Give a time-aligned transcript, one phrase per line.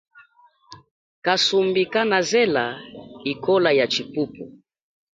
[1.25, 2.65] Kasumbi kanazela
[3.31, 4.43] ikola ya chipupu.